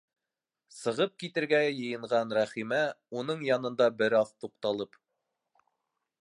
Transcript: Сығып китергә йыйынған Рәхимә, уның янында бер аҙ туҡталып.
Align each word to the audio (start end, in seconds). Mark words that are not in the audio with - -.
Сығып 0.75 1.11
китергә 1.23 1.59
йыйынған 1.73 2.33
Рәхимә, 2.37 2.79
уның 3.21 3.45
янында 3.49 3.91
бер 4.01 4.17
аҙ 4.23 4.33
туҡталып. 4.45 4.99